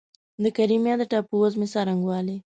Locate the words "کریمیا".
0.57-0.93